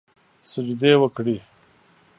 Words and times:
سجدې 0.51 0.91
وکړي 1.01 1.37